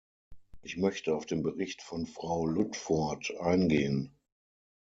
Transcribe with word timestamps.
Ich 0.63 0.77
möchte 0.77 1.13
auf 1.15 1.27
den 1.27 1.43
Bericht 1.43 1.83
von 1.83 2.07
Frau 2.07 2.47
Ludford 2.47 3.35
eingehen. 3.39 4.11